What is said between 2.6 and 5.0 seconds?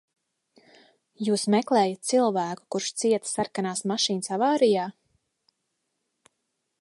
kurš cieta sarkanās mašīnas avārijā?